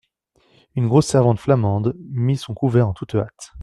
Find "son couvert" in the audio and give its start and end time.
2.35-2.87